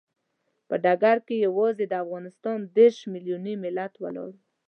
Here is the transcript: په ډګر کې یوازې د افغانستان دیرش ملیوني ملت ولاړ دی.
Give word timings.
په 0.67 0.75
ډګر 0.83 1.17
کې 1.27 1.43
یوازې 1.45 1.85
د 1.87 1.93
افغانستان 2.03 2.59
دیرش 2.75 2.99
ملیوني 3.13 3.55
ملت 3.63 3.93
ولاړ 4.01 4.29
دی. 4.35 4.41